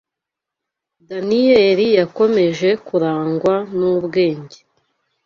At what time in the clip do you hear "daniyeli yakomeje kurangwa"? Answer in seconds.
1.09-3.55